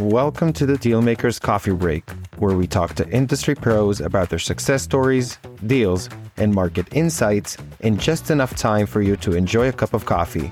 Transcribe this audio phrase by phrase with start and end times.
[0.00, 4.82] Welcome to the Dealmakers Coffee Break, where we talk to industry pros about their success
[4.82, 5.36] stories,
[5.66, 10.06] deals, and market insights in just enough time for you to enjoy a cup of
[10.06, 10.50] coffee.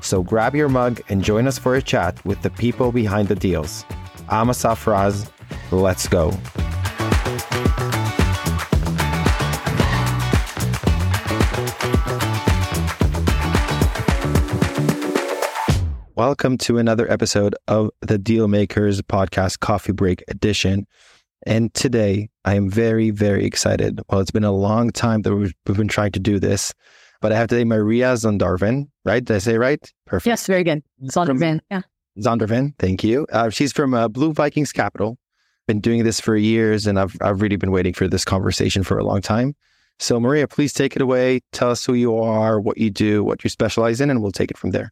[0.00, 3.34] So grab your mug and join us for a chat with the people behind the
[3.34, 3.84] deals.
[4.30, 5.30] I'm Asaf Raz.
[5.70, 6.32] Let's go.
[16.26, 20.84] Welcome to another episode of the Dealmakers Podcast Coffee Break Edition.
[21.46, 24.00] And today I am very, very excited.
[24.10, 26.74] Well, it's been a long time that we've, we've been trying to do this,
[27.20, 29.24] but I have today Maria Zondervan, right?
[29.24, 29.78] Did I say right?
[30.04, 30.26] Perfect.
[30.26, 30.82] Yes, very good.
[31.04, 31.82] Zondervan, yeah.
[32.18, 33.28] Zondervan, thank you.
[33.30, 35.18] Uh, she's from uh, Blue Vikings Capital.
[35.68, 38.98] Been doing this for years, and I've I've really been waiting for this conversation for
[38.98, 39.54] a long time.
[40.00, 41.42] So, Maria, please take it away.
[41.52, 44.50] Tell us who you are, what you do, what you specialize in, and we'll take
[44.50, 44.90] it from there.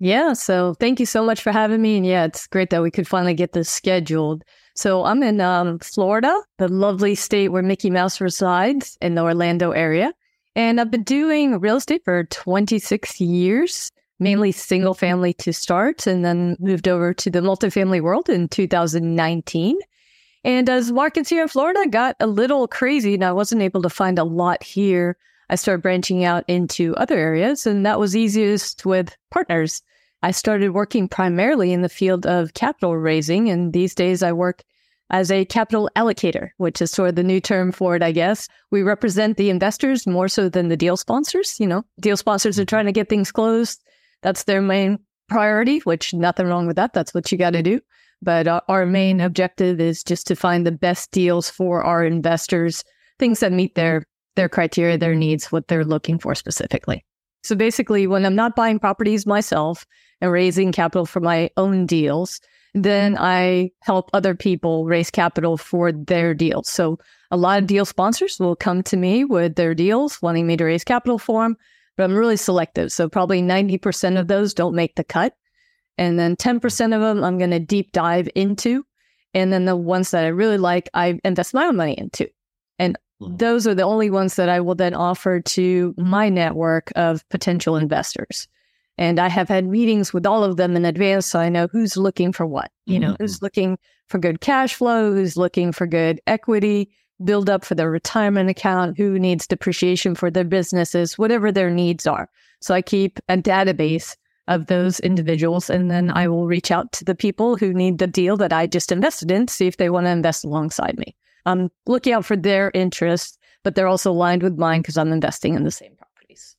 [0.00, 0.32] Yeah.
[0.32, 1.96] So thank you so much for having me.
[1.96, 4.44] And yeah, it's great that we could finally get this scheduled.
[4.74, 9.72] So I'm in um, Florida, the lovely state where Mickey Mouse resides in the Orlando
[9.72, 10.12] area.
[10.54, 16.24] And I've been doing real estate for 26 years, mainly single family to start, and
[16.24, 19.78] then moved over to the multifamily world in 2019.
[20.44, 23.90] And as markets here in Florida got a little crazy, and I wasn't able to
[23.90, 25.16] find a lot here
[25.50, 29.82] I started branching out into other areas, and that was easiest with partners.
[30.22, 34.62] I started working primarily in the field of capital raising, and these days I work
[35.10, 38.48] as a capital allocator, which is sort of the new term for it, I guess.
[38.70, 41.58] We represent the investors more so than the deal sponsors.
[41.58, 43.82] You know, deal sponsors are trying to get things closed.
[44.22, 46.92] That's their main priority, which nothing wrong with that.
[46.92, 47.80] That's what you got to do.
[48.20, 52.84] But uh, our main objective is just to find the best deals for our investors,
[53.18, 54.04] things that meet their
[54.38, 57.04] their criteria, their needs, what they're looking for specifically.
[57.42, 59.84] So basically, when I'm not buying properties myself
[60.20, 62.40] and raising capital for my own deals,
[62.72, 66.68] then I help other people raise capital for their deals.
[66.68, 66.98] So
[67.32, 70.64] a lot of deal sponsors will come to me with their deals, wanting me to
[70.64, 71.56] raise capital for them,
[71.96, 72.92] but I'm really selective.
[72.92, 75.34] So probably 90% of those don't make the cut.
[75.96, 78.84] And then 10% of them I'm going to deep dive into.
[79.34, 82.28] And then the ones that I really like, I invest my own money into.
[83.20, 83.36] Mm-hmm.
[83.36, 87.76] those are the only ones that I will then offer to my network of potential
[87.76, 88.46] investors.
[88.96, 91.96] And I have had meetings with all of them in advance so I know who's
[91.96, 92.70] looking for what.
[92.86, 93.22] You know, mm-hmm.
[93.22, 96.90] who's looking for good cash flow, who's looking for good equity,
[97.24, 102.06] build up for their retirement account, who needs depreciation for their businesses, whatever their needs
[102.06, 102.28] are.
[102.60, 107.04] So I keep a database of those individuals and then I will reach out to
[107.04, 110.06] the people who need the deal that I just invested in, see if they want
[110.06, 111.14] to invest alongside me.
[111.46, 115.54] I'm looking out for their interests, but they're also aligned with mine because I'm investing
[115.54, 116.56] in the same properties.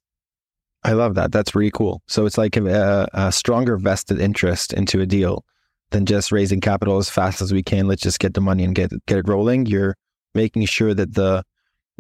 [0.84, 1.32] I love that.
[1.32, 2.02] That's really cool.
[2.08, 5.46] So it's like a, a stronger vested interest into a deal
[5.92, 7.88] than just raising capital as fast as we can.
[7.88, 9.66] Let's just get the money and get get it rolling.
[9.66, 9.96] You're
[10.34, 11.44] making sure that the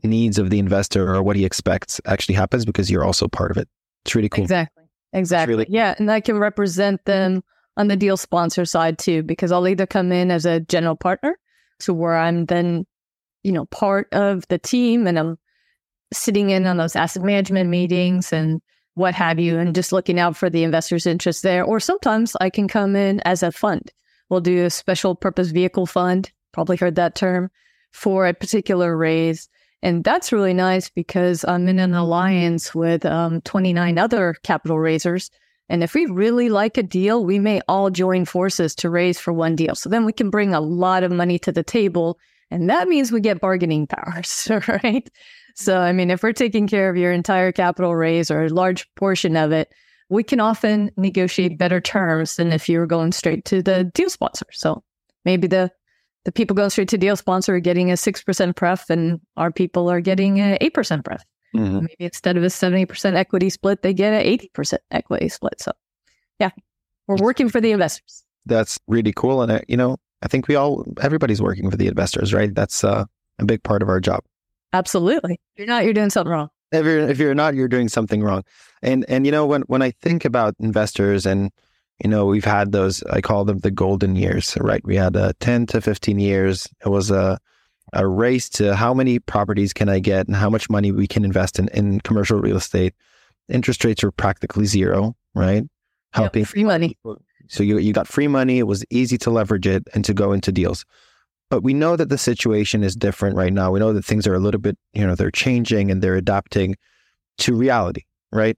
[0.03, 3.57] needs of the investor or what he expects actually happens because you're also part of
[3.57, 3.67] it.
[4.05, 4.43] It's really cool.
[4.43, 4.83] Exactly.
[5.13, 5.53] Exactly.
[5.53, 5.95] Really yeah.
[5.97, 7.11] And I can represent mm-hmm.
[7.11, 7.43] them
[7.77, 11.37] on the deal sponsor side too, because I'll either come in as a general partner
[11.79, 12.85] to where I'm then,
[13.43, 15.37] you know, part of the team and I'm
[16.11, 18.61] sitting in on those asset management meetings and
[18.95, 21.63] what have you, and just looking out for the investors' interest there.
[21.63, 23.91] Or sometimes I can come in as a fund.
[24.29, 27.49] We'll do a special purpose vehicle fund, probably heard that term,
[27.91, 29.47] for a particular raise.
[29.81, 35.31] And that's really nice because I'm in an alliance with um, 29 other capital raisers
[35.69, 39.31] and if we really like a deal, we may all join forces to raise for
[39.31, 39.75] one deal.
[39.75, 42.19] So then we can bring a lot of money to the table.
[42.49, 44.49] And that means we get bargaining powers,
[44.83, 45.07] right?
[45.55, 48.87] So, I mean, if we're taking care of your entire capital raise or a large
[48.95, 49.71] portion of it,
[50.09, 54.09] we can often negotiate better terms than if you were going straight to the deal
[54.09, 54.47] sponsor.
[54.51, 54.83] So
[55.23, 55.71] maybe the
[56.25, 59.89] the people going straight to deal sponsor are getting a 6% pref and our people
[59.89, 61.23] are getting an 8% pref.
[61.55, 61.79] Mm-hmm.
[61.79, 65.59] Maybe instead of a 70% equity split, they get an 80% equity split.
[65.59, 65.71] So,
[66.39, 66.51] yeah,
[67.07, 68.23] we're working for the investors.
[68.45, 69.41] That's really cool.
[69.41, 72.53] And, uh, you know, I think we all, everybody's working for the investors, right?
[72.53, 73.05] That's uh,
[73.39, 74.23] a big part of our job.
[74.73, 75.39] Absolutely.
[75.55, 76.49] If you're not, you're doing something wrong.
[76.71, 78.43] If you're, if you're not, you're doing something wrong.
[78.83, 81.51] And, and, you know, when, when I think about investors and,
[82.03, 84.85] you know, we've had those, I call them the golden years, right?
[84.85, 86.67] We had uh, 10 to 15 years.
[86.85, 87.39] It was a,
[87.93, 91.25] a race to how many properties can I get and how much money we can
[91.25, 92.93] invest in, in commercial real estate.
[93.47, 95.63] Interest rates were practically zero, right?
[96.13, 96.97] Helping yep, free money.
[97.47, 98.59] So you, you got free money.
[98.59, 100.85] It was easy to leverage it and to go into deals.
[101.49, 103.71] But we know that the situation is different right now.
[103.71, 106.75] We know that things are a little bit, you know, they're changing and they're adapting
[107.39, 108.55] to reality, right?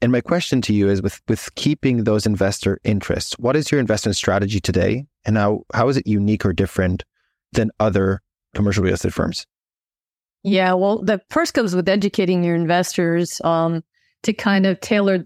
[0.00, 3.80] And my question to you is with with keeping those investor interests, what is your
[3.80, 5.06] investment strategy today?
[5.24, 7.04] And how how is it unique or different
[7.52, 8.20] than other
[8.54, 9.46] commercial real estate firms?
[10.42, 13.82] Yeah, well, the first comes with educating your investors um,
[14.22, 15.24] to kind of tailor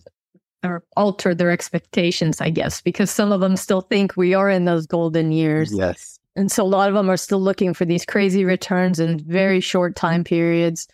[0.64, 4.64] or alter their expectations, I guess, because some of them still think we are in
[4.64, 5.72] those golden years.
[5.72, 6.18] Yes.
[6.36, 9.60] And so a lot of them are still looking for these crazy returns in very
[9.60, 10.86] short time periods.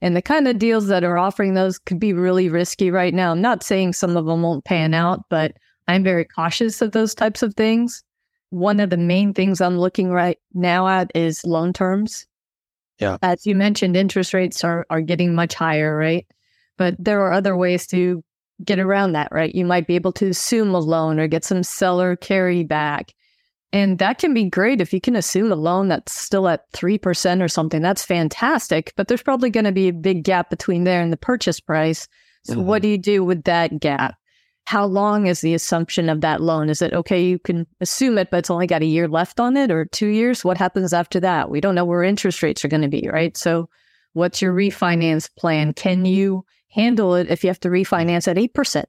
[0.00, 3.32] And the kind of deals that are offering those could be really risky right now.
[3.32, 5.52] I'm not saying some of them won't pan out, but
[5.88, 8.02] I'm very cautious of those types of things.
[8.50, 12.26] One of the main things I'm looking right now at is loan terms.
[12.98, 13.18] Yeah.
[13.22, 16.26] As you mentioned, interest rates are, are getting much higher, right?
[16.78, 18.22] But there are other ways to
[18.64, 19.54] get around that, right?
[19.54, 23.12] You might be able to assume a loan or get some seller carry back.
[23.72, 27.42] And that can be great if you can assume a loan that's still at 3%
[27.42, 27.82] or something.
[27.82, 28.92] That's fantastic.
[28.96, 32.08] But there's probably going to be a big gap between there and the purchase price.
[32.44, 32.64] So, mm-hmm.
[32.64, 34.14] what do you do with that gap?
[34.66, 36.68] How long is the assumption of that loan?
[36.68, 39.56] Is it okay, you can assume it, but it's only got a year left on
[39.56, 40.44] it or two years?
[40.44, 41.50] What happens after that?
[41.50, 43.36] We don't know where interest rates are going to be, right?
[43.36, 43.68] So,
[44.14, 45.72] what's your refinance plan?
[45.72, 48.84] Can you handle it if you have to refinance at 8%?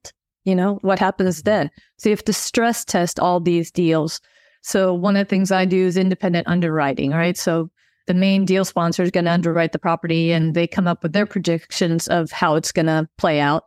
[0.45, 1.49] You know, what happens mm-hmm.
[1.49, 1.71] then?
[1.97, 4.19] So, you have to stress test all these deals.
[4.63, 7.37] So, one of the things I do is independent underwriting, right?
[7.37, 7.69] So,
[8.07, 11.13] the main deal sponsor is going to underwrite the property and they come up with
[11.13, 13.65] their predictions of how it's going to play out.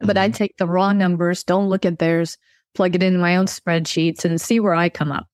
[0.00, 0.34] But I mm-hmm.
[0.34, 2.36] take the raw numbers, don't look at theirs,
[2.74, 5.26] plug it in my own spreadsheets and see where I come up.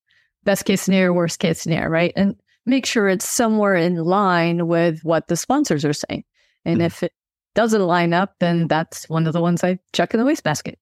[0.44, 2.12] Best case scenario, worst case scenario, right?
[2.16, 2.36] And
[2.66, 6.24] make sure it's somewhere in line with what the sponsors are saying.
[6.64, 6.86] And mm-hmm.
[6.86, 7.12] if it
[7.54, 10.78] doesn't line up, then that's one of the ones I chuck in the wastebasket.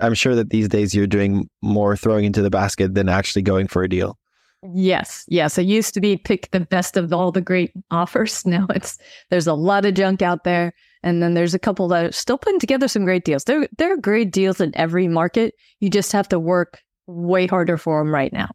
[0.00, 3.68] I'm sure that these days you're doing more throwing into the basket than actually going
[3.68, 4.18] for a deal.
[4.74, 5.58] Yes, yes.
[5.58, 8.44] It used to be pick the best of all the great offers.
[8.52, 8.98] Now it's
[9.30, 10.72] there's a lot of junk out there.
[11.02, 13.44] And then there's a couple that are still putting together some great deals.
[13.44, 15.54] There, there are great deals in every market.
[15.80, 18.50] You just have to work way harder for them right now.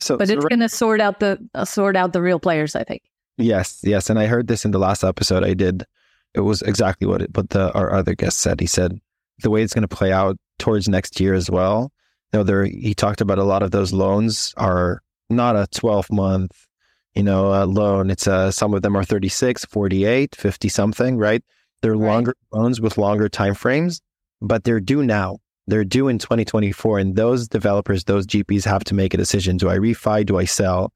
[0.00, 2.40] So, but so it's right- going to sort out the uh, sort out the real
[2.40, 3.02] players, I think.
[3.38, 5.86] Yes, yes, and I heard this in the last episode I did.
[6.34, 8.60] It was exactly what it, what the our other guest said.
[8.60, 8.98] He said
[9.42, 11.92] the way it's going to play out towards next year as well.
[12.32, 16.10] You know, there he talked about a lot of those loans are not a 12
[16.10, 16.66] month,
[17.14, 18.10] you know, uh, loan.
[18.10, 21.42] It's a, some of them are 36, 48, 50 something, right?
[21.82, 22.08] They're right.
[22.08, 24.00] longer loans with longer time frames,
[24.40, 25.38] but they're due now.
[25.66, 26.98] They're due in 2024.
[26.98, 29.56] And those developers, those GPs have to make a decision.
[29.56, 30.24] Do I refi?
[30.26, 30.92] Do I sell?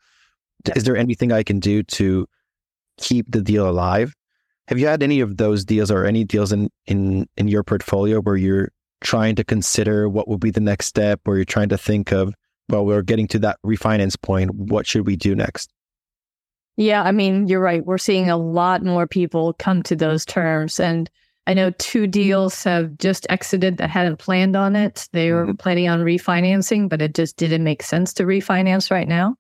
[0.75, 2.27] Is there anything I can do to
[2.99, 4.15] keep the deal alive?
[4.69, 8.21] Have you had any of those deals or any deals in, in, in your portfolio
[8.21, 11.79] where you're trying to consider what will be the next step, or you're trying to
[11.79, 12.35] think of,
[12.69, 14.53] well, we're getting to that refinance point.
[14.55, 15.71] What should we do next?
[16.77, 17.85] Yeah, I mean, you're right.
[17.85, 20.79] We're seeing a lot more people come to those terms.
[20.79, 21.11] And
[21.47, 25.09] I know two deals have just exited that hadn't planned on it.
[25.13, 25.57] They were mm-hmm.
[25.57, 29.37] planning on refinancing, but it just didn't make sense to refinance right now.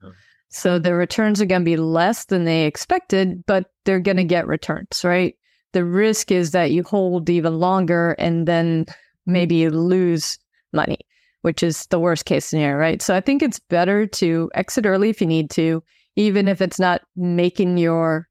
[0.49, 4.25] So the returns are going to be less than they expected, but they're going to
[4.25, 5.35] get returns, right?
[5.73, 8.87] The risk is that you hold even longer and then
[9.27, 10.38] maybe you lose
[10.73, 11.00] money,
[11.43, 13.03] which is the worst case scenario, right?
[13.03, 15.83] So I think it's better to exit early if you need to
[16.16, 18.28] even if it's not making your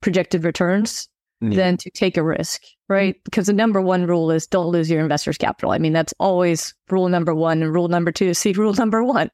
[0.00, 1.08] projected returns,
[1.40, 1.56] yeah.
[1.56, 3.14] than to take a risk, right?
[3.14, 3.22] Mm-hmm.
[3.24, 5.70] Because the number one rule is don't lose your investors' capital.
[5.70, 7.62] I mean, that's always rule number one.
[7.62, 9.30] And rule number two is see rule number one.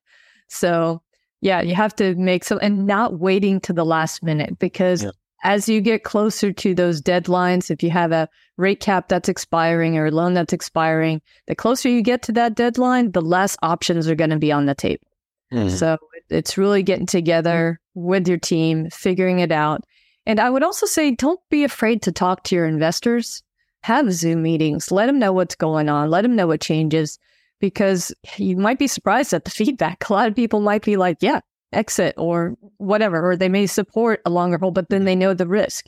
[0.48, 1.02] So,
[1.40, 5.10] yeah, you have to make some and not waiting to the last minute because yeah.
[5.44, 9.96] as you get closer to those deadlines, if you have a rate cap that's expiring
[9.96, 14.08] or a loan that's expiring, the closer you get to that deadline, the less options
[14.08, 15.06] are going to be on the table.
[15.52, 15.68] Mm-hmm.
[15.68, 15.98] So
[16.30, 19.84] it's really getting together with your team, figuring it out.
[20.24, 23.42] And I would also say don't be afraid to talk to your investors.
[23.82, 24.92] Have Zoom meetings.
[24.92, 26.10] Let them know what's going on.
[26.10, 27.18] Let them know what changes
[27.60, 30.04] because you might be surprised at the feedback.
[30.08, 31.40] A lot of people might be like, yeah,
[31.72, 35.46] exit or whatever, or they may support a longer hold, but then they know the
[35.46, 35.86] risk.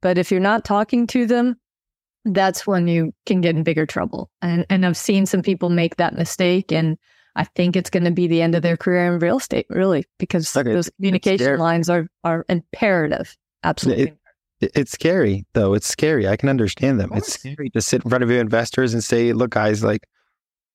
[0.00, 1.56] But if you're not talking to them,
[2.24, 4.30] that's when you can get in bigger trouble.
[4.42, 6.98] And and I've seen some people make that mistake and
[7.36, 10.04] I think it's going to be the end of their career in real estate, really,
[10.18, 10.72] because okay.
[10.72, 13.36] those communication lines are are imperative.
[13.62, 14.14] Absolutely.
[14.60, 15.74] It, it's scary, though.
[15.74, 16.26] It's scary.
[16.26, 17.10] I can understand them.
[17.14, 20.06] It's scary to sit in front of your investors and say, "Look, guys, like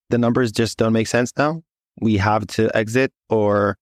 [0.09, 1.63] the numbers just don't make sense now.
[1.99, 3.77] We have to exit." Or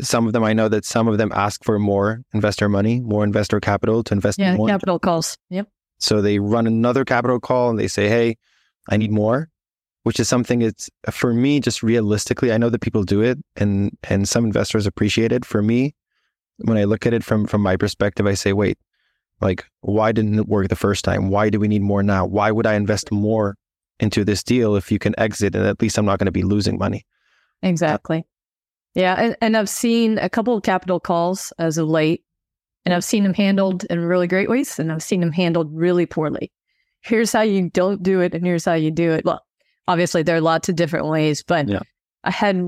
[0.00, 3.22] some of them, I know that some of them ask for more investor money, more
[3.22, 4.40] investor capital to invest.
[4.40, 4.66] Yeah, more.
[4.66, 5.38] capital calls.
[5.50, 5.68] Yep.
[5.98, 8.38] So they run another capital call and they say, "Hey,
[8.88, 9.50] I need more."
[10.08, 13.96] Which is something it's for me just realistically i know that people do it and
[14.04, 15.94] and some investors appreciate it for me
[16.58, 18.78] when i look at it from from my perspective i say wait
[19.40, 22.50] like why didn't it work the first time why do we need more now why
[22.50, 23.56] would i invest more
[24.00, 26.42] into this deal if you can exit and at least I'm not going to be
[26.42, 27.04] losing money.
[27.62, 28.24] Exactly.
[28.94, 29.14] Yeah.
[29.14, 32.24] And, and I've seen a couple of capital calls as of late,
[32.84, 36.06] and I've seen them handled in really great ways, and I've seen them handled really
[36.06, 36.52] poorly.
[37.00, 39.24] Here's how you don't do it, and here's how you do it.
[39.24, 39.44] Well,
[39.88, 41.80] obviously, there are lots of different ways, but yeah.
[42.22, 42.62] I had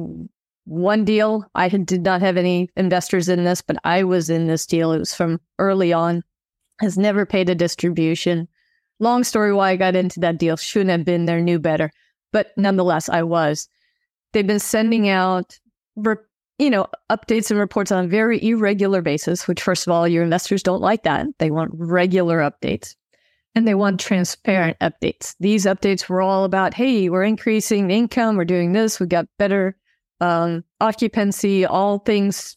[0.64, 1.44] one deal.
[1.54, 4.92] I did not have any investors in this, but I was in this deal.
[4.92, 6.24] It was from early on,
[6.80, 8.48] has never paid a distribution.
[8.98, 10.56] Long story why I got into that deal.
[10.56, 11.92] Shouldn't have been there, knew better.
[12.32, 13.68] But nonetheless, I was.
[14.32, 15.58] They've been sending out,
[15.96, 20.22] you know, updates and reports on a very irregular basis, which, first of all, your
[20.22, 21.26] investors don't like that.
[21.38, 22.94] They want regular updates
[23.54, 25.34] and they want transparent updates.
[25.40, 29.26] These updates were all about, hey, we're increasing the income, we're doing this, we got
[29.38, 29.76] better
[30.20, 32.56] um, occupancy, all things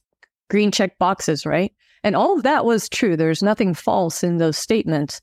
[0.49, 1.73] green check boxes, right?
[2.03, 3.15] And all of that was true.
[3.15, 5.21] There's nothing false in those statements.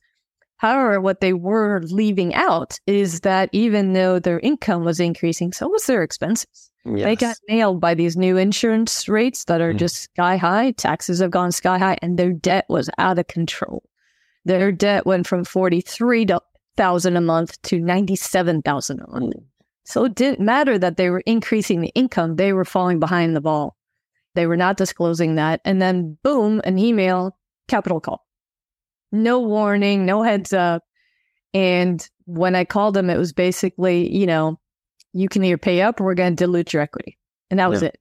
[0.57, 5.69] However, what they were leaving out is that even though their income was increasing, so
[5.69, 6.71] was their expenses.
[6.85, 7.05] Yes.
[7.05, 9.79] They got nailed by these new insurance rates that are mm.
[9.79, 10.73] just sky high.
[10.73, 13.83] Taxes have gone sky high, and their debt was out of control.
[14.45, 16.27] Their debt went from forty three
[16.77, 19.35] thousand a month to ninety seven thousand a month.
[19.85, 23.41] So it didn't matter that they were increasing the income; they were falling behind the
[23.41, 23.77] ball.
[24.35, 27.37] They were not disclosing that, and then boom, an email,
[27.69, 28.25] capital call
[29.13, 30.83] no warning, no heads up.
[31.53, 34.59] And when I called them, it was basically, you know,
[35.13, 37.19] you can either pay up or we're going to dilute your equity.
[37.51, 37.89] And that was yeah.
[37.89, 37.99] it.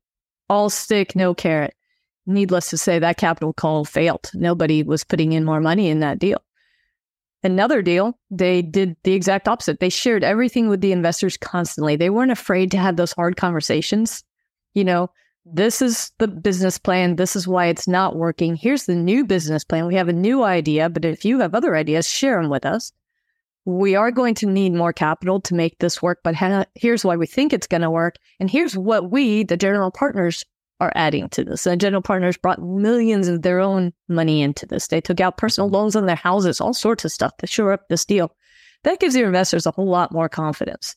[0.50, 1.74] All stick, no carrot.
[2.29, 4.29] Needless to say, that capital call failed.
[4.36, 6.43] Nobody was putting in more money in that deal.
[7.41, 9.79] Another deal, they did the exact opposite.
[9.79, 11.95] They shared everything with the investors constantly.
[11.95, 14.24] They weren't afraid to have those hard conversations.
[14.75, 15.09] You know,
[15.43, 17.15] this is the business plan.
[17.15, 18.55] This is why it's not working.
[18.55, 19.88] Here's the new business plan.
[19.88, 22.91] We have a new idea, but if you have other ideas, share them with us.
[23.65, 26.36] We are going to need more capital to make this work, but
[26.75, 28.17] here's why we think it's going to work.
[28.39, 30.45] And here's what we, the general partners,
[30.79, 31.65] are adding to this.
[31.65, 34.88] And general partners brought millions of their own money into this.
[34.88, 35.75] They took out personal mm-hmm.
[35.75, 38.31] loans on their houses, all sorts of stuff to shore up this deal.
[38.83, 40.95] That gives your investors a whole lot more confidence.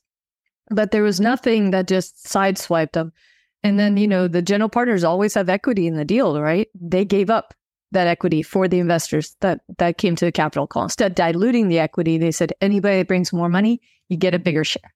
[0.71, 3.13] But there was nothing that just sideswiped them.
[3.65, 6.69] And then, you know, the general partners always have equity in the deal, right?
[6.81, 7.55] They gave up
[7.91, 10.85] that equity for the investors that that came to the capital call.
[10.85, 14.39] Instead of diluting the equity, they said anybody that brings more money, you get a
[14.39, 14.95] bigger share.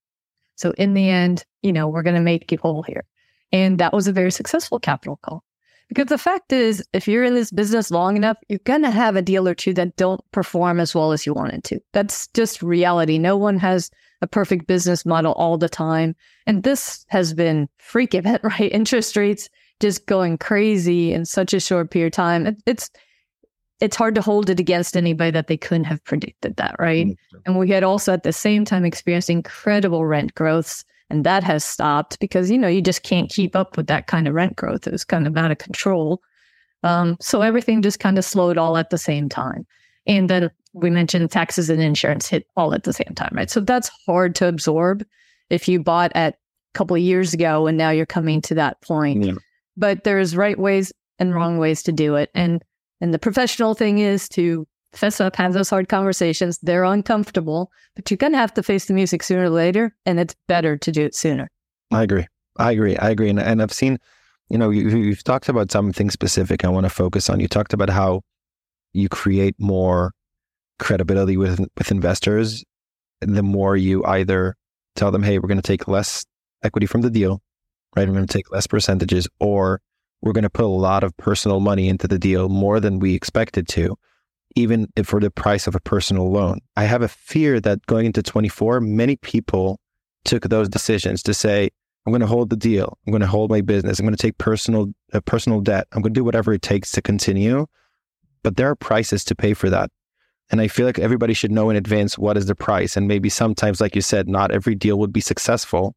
[0.56, 3.04] So in the end, you know, we're going to make you whole here.
[3.52, 5.44] And that was a very successful capital call.
[5.88, 9.14] Because the fact is, if you're in this business long enough, you're going to have
[9.14, 11.80] a deal or two that don't perform as well as you wanted to.
[11.92, 13.18] That's just reality.
[13.18, 16.16] No one has a perfect business model all the time.
[16.46, 18.72] And this has been freak event, right?
[18.72, 19.48] Interest rates
[19.80, 22.46] just going crazy in such a short period of time.
[22.46, 22.90] It, it's
[23.78, 27.08] it's hard to hold it against anybody that they couldn't have predicted that, right?
[27.08, 27.38] Mm-hmm.
[27.44, 30.82] And we had also at the same time experienced incredible rent growths.
[31.08, 34.26] And that has stopped because, you know, you just can't keep up with that kind
[34.26, 34.86] of rent growth.
[34.86, 36.20] It was kind of out of control.
[36.82, 39.66] Um, so everything just kind of slowed all at the same time.
[40.06, 43.50] And then we mentioned taxes and insurance hit all at the same time, right?
[43.50, 45.04] So that's hard to absorb
[45.48, 46.38] if you bought at a
[46.74, 49.24] couple of years ago and now you're coming to that point.
[49.24, 49.34] Yeah.
[49.76, 52.30] But there's right ways and wrong ways to do it.
[52.34, 52.62] And
[53.00, 56.58] and the professional thing is to fess up, have those hard conversations.
[56.62, 60.34] They're uncomfortable, but you're gonna have to face the music sooner or later, and it's
[60.46, 61.48] better to do it sooner.
[61.92, 62.26] I agree.
[62.58, 62.96] I agree.
[62.96, 63.30] I agree.
[63.30, 63.98] And, and I've seen,
[64.48, 67.40] you know, you, you've talked about something specific I want to focus on.
[67.40, 68.22] You talked about how
[68.92, 70.12] you create more
[70.78, 72.64] credibility with with investors,
[73.20, 74.56] the more you either
[74.94, 76.24] tell them, "Hey, we're going to take less
[76.62, 77.42] equity from the deal,
[77.94, 78.06] right?
[78.06, 79.80] We're going to take less percentages, or
[80.22, 83.14] we're going to put a lot of personal money into the deal, more than we
[83.14, 83.96] expected to,
[84.56, 88.22] even for the price of a personal loan." I have a fear that going into
[88.22, 89.78] 24, many people
[90.24, 91.70] took those decisions to say,
[92.06, 92.98] I'm going to hold the deal.
[93.06, 93.98] I'm going to hold my business.
[93.98, 95.88] I'm going to take personal uh, personal debt.
[95.92, 97.66] I'm going to do whatever it takes to continue.
[98.42, 99.90] But there are prices to pay for that.
[100.50, 102.96] And I feel like everybody should know in advance what is the price.
[102.96, 105.96] And maybe sometimes, like you said, not every deal would be successful.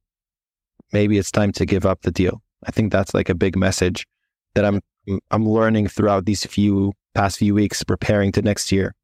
[0.91, 2.41] Maybe it's time to give up the deal.
[2.65, 4.07] I think that's like a big message
[4.55, 4.81] that I'm
[5.29, 8.95] I'm learning throughout these few past few weeks preparing to next year.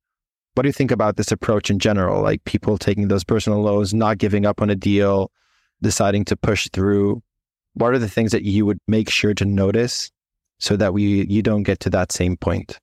[0.54, 2.22] What do you think about this approach in general?
[2.22, 5.32] Like people taking those personal loans, not giving up on a deal,
[5.82, 7.22] deciding to push through.
[7.74, 10.10] What are the things that you would make sure to notice
[10.60, 12.80] so that we you don't get to that same point?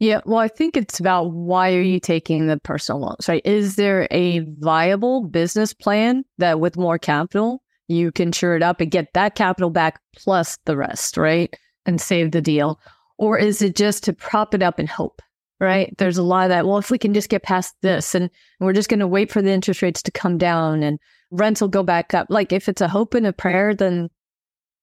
[0.00, 3.42] Yeah, well, I think it's about why are you taking the personal loans, right?
[3.44, 8.80] Is there a viable business plan that with more capital, you can shore it up
[8.80, 11.52] and get that capital back plus the rest, right?
[11.84, 12.78] And save the deal?
[13.18, 15.20] Or is it just to prop it up and hope?
[15.60, 15.88] right?
[15.88, 15.94] Mm-hmm.
[15.98, 16.66] There's a lot of that.
[16.66, 19.42] Well, if we can just get past this and we're just going to wait for
[19.42, 20.98] the interest rates to come down and
[21.30, 22.28] rents will go back up.
[22.30, 24.08] Like if it's a hope and a prayer, then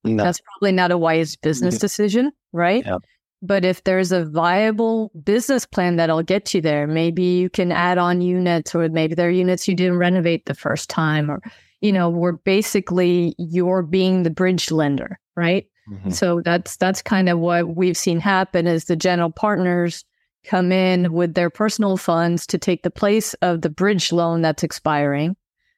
[0.04, 0.24] no.
[0.24, 1.82] that's probably not a wise business mm-hmm.
[1.82, 2.86] decision, right?
[2.86, 2.98] Yeah.
[3.42, 7.98] But if there's a viable business plan that'll get you there, maybe you can add
[7.98, 11.42] on units, or maybe there are units you didn't renovate the first time, or,
[11.80, 15.68] you know, where basically you're being the bridge lender, right?
[15.90, 16.10] Mm-hmm.
[16.12, 20.04] So that's that's kind of what we've seen happen is the general partners
[20.46, 24.64] come in with their personal funds to take the place of the bridge loan that's
[24.64, 25.36] expiring,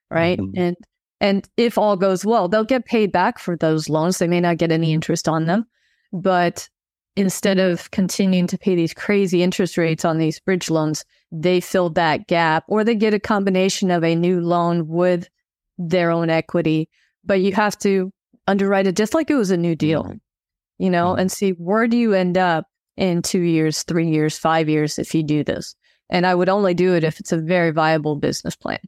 [0.10, 0.40] right?
[0.40, 0.60] Mm-hmm.
[0.60, 0.78] And
[1.20, 4.18] and if all goes well, they'll get paid back for those loans.
[4.18, 5.66] They may not get any interest on them,
[6.14, 6.70] but
[7.16, 11.90] instead of continuing to pay these crazy interest rates on these bridge loans, they fill
[11.90, 15.28] that gap or they get a combination of a new loan with
[15.80, 16.88] their own equity.
[17.26, 18.14] But you have to
[18.48, 20.12] underwrite it just like it was a new deal,
[20.78, 24.68] you know, and see where do you end up in two years, three years, five
[24.68, 25.76] years if you do this.
[26.10, 28.80] And I would only do it if it's a very viable business plan.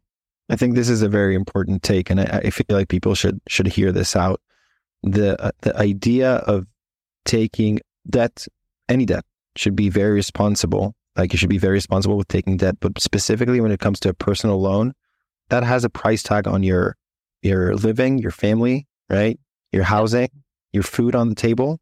[0.49, 3.39] I think this is a very important take, and I, I feel like people should
[3.47, 4.41] should hear this out.
[5.03, 6.65] the uh, The idea of
[7.25, 8.47] taking debt,
[8.87, 9.25] any debt,
[9.55, 10.95] should be very responsible.
[11.15, 14.09] Like you should be very responsible with taking debt, but specifically when it comes to
[14.09, 14.93] a personal loan,
[15.49, 16.95] that has a price tag on your
[17.43, 19.39] your living, your family, right?
[19.71, 20.29] Your housing,
[20.73, 21.79] your food on the table,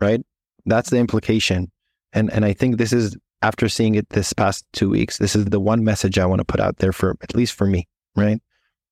[0.00, 0.20] right?
[0.66, 1.70] That's the implication.
[2.12, 5.46] And and I think this is after seeing it this past two weeks, this is
[5.46, 8.40] the one message I want to put out there for at least for me, right?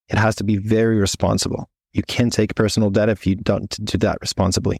[0.08, 1.68] It has to be very responsible.
[1.92, 4.78] You can take personal debt if you don't do that responsibly.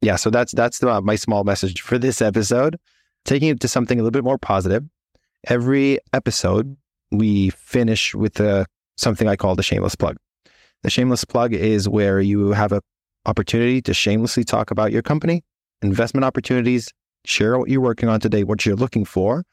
[0.00, 2.76] Yeah, so that's that's the, my small message for this episode.
[3.24, 4.84] Taking it to something a little bit more positive.
[5.46, 6.76] Every episode
[7.10, 8.66] we finish with a,
[8.96, 10.16] something I call the shameless plug.
[10.82, 12.80] The shameless plug is where you have an
[13.26, 15.44] opportunity to shamelessly talk about your company,
[15.82, 16.92] investment opportunities,
[17.24, 19.44] share what you're working on today, what you're looking for.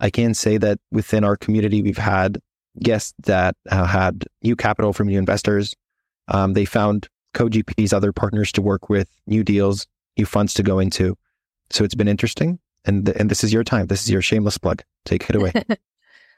[0.00, 2.38] I can say that within our community, we've had
[2.82, 5.74] guests that uh, had new capital from new investors.
[6.28, 9.86] Um, they found co-GPs, other partners to work with, new deals,
[10.18, 11.16] new funds to go into.
[11.70, 12.58] So it's been interesting.
[12.84, 13.86] And, th- and this is your time.
[13.86, 14.82] This is your shameless plug.
[15.04, 15.52] Take it away.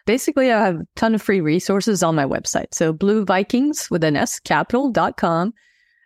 [0.07, 2.73] Basically, I have a ton of free resources on my website.
[2.73, 5.55] So Blue Vikings with an S capital.com.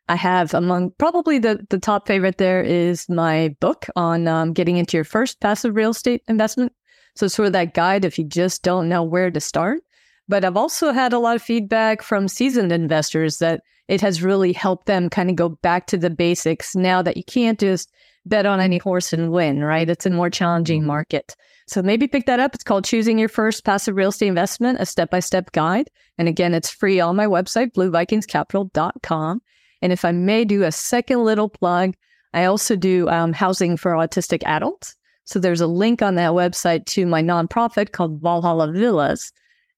[0.08, 4.78] I have among probably the, the top favorite there is my book on um, getting
[4.78, 6.72] into your first passive real estate investment.
[7.14, 9.82] So sort of that guide if you just don't know where to start.
[10.28, 14.52] But I've also had a lot of feedback from seasoned investors that it has really
[14.52, 17.90] helped them kind of go back to the basics now that you can't just
[18.28, 19.88] bet on any horse and win, right?
[19.88, 20.88] It's a more challenging mm-hmm.
[20.88, 21.36] market.
[21.66, 22.54] So maybe pick that up.
[22.54, 25.90] It's called Choosing Your First Passive Real Estate Investment, a step by step guide.
[26.16, 29.42] And again, it's free on my website, bluevikingscapital.com.
[29.82, 31.94] And if I may do a second little plug,
[32.32, 34.96] I also do um, housing for autistic adults.
[35.24, 39.30] So there's a link on that website to my nonprofit called Valhalla Villas.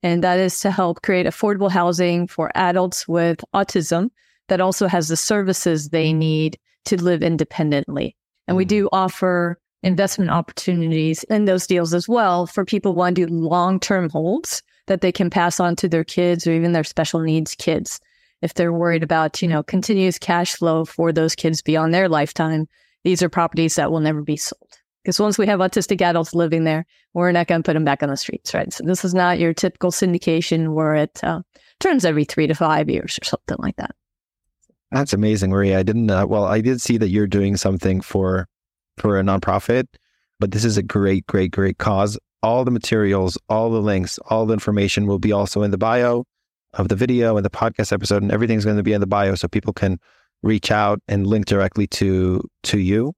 [0.03, 4.11] And that is to help create affordable housing for adults with autism
[4.49, 8.17] that also has the services they need to live independently.
[8.51, 13.17] And we do offer investment opportunities in those deals as well for people who want
[13.17, 16.73] to do long term holds that they can pass on to their kids or even
[16.73, 18.01] their special needs kids
[18.43, 22.69] if they're worried about, you know, continuous cash flow for those kids beyond their lifetime,
[23.05, 24.79] these are properties that will never be sold.
[25.05, 28.03] Because once we have autistic adults living there, we're not going to put them back
[28.03, 28.73] on the streets, right?
[28.73, 31.43] So this is not your typical syndication where it uh,
[31.79, 33.95] turns every three to five years or something like that.
[34.90, 35.79] That's amazing, Maria.
[35.79, 36.11] I didn't.
[36.11, 38.46] Uh, well, I did see that you're doing something for
[38.96, 39.87] for a nonprofit,
[40.40, 42.18] but this is a great, great, great cause.
[42.42, 46.24] All the materials, all the links, all the information will be also in the bio
[46.74, 49.35] of the video and the podcast episode, and everything's going to be in the bio
[49.35, 49.98] so people can
[50.42, 53.12] reach out and link directly to to you.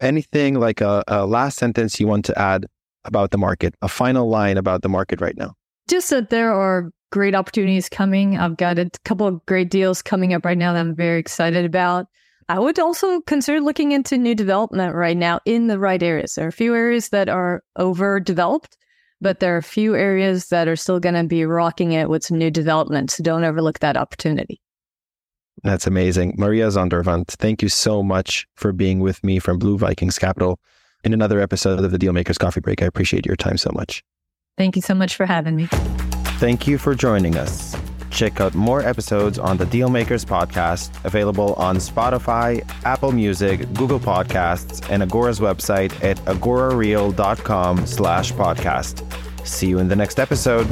[0.00, 2.66] Anything like a, a last sentence you want to add
[3.04, 5.54] about the market, a final line about the market right now?
[5.88, 8.38] Just that there are great opportunities coming.
[8.38, 11.64] I've got a couple of great deals coming up right now that I'm very excited
[11.64, 12.06] about.
[12.48, 16.34] I would also consider looking into new development right now in the right areas.
[16.34, 18.76] There are a few areas that are overdeveloped
[19.20, 22.24] but there are a few areas that are still going to be rocking it with
[22.24, 23.10] some new development.
[23.10, 24.60] So don't overlook that opportunity.
[25.62, 26.34] That's amazing.
[26.36, 30.60] Maria Zondervan, thank you so much for being with me from Blue Vikings Capital
[31.02, 32.82] in another episode of the Dealmakers Coffee Break.
[32.82, 34.04] I appreciate your time so much.
[34.58, 35.68] Thank you so much for having me.
[36.38, 37.74] Thank you for joining us.
[38.10, 44.86] Check out more episodes on the Dealmakers podcast, available on Spotify, Apple Music, Google Podcasts,
[44.90, 49.02] and Agora's website at agorareal.com slash podcast.
[49.46, 50.66] See you in the next episode.